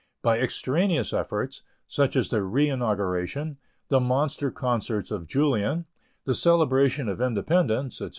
[0.23, 3.57] By extraneous efforts, such as the Re inauguration,
[3.89, 5.85] the Monster Concerts of Jullien,
[6.25, 8.09] the Celebration of Independence, etc.